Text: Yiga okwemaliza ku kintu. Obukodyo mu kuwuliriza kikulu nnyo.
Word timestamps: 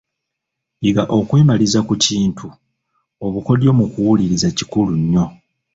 Yiga 0.83 1.03
okwemaliza 1.17 1.79
ku 1.87 1.93
kintu. 2.05 2.47
Obukodyo 3.25 3.69
mu 3.77 3.85
kuwuliriza 3.91 4.47
kikulu 4.57 4.91
nnyo. 5.01 5.25